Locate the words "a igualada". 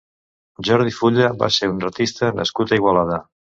2.77-3.25